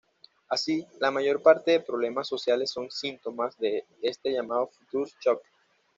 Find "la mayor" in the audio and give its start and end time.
0.99-1.43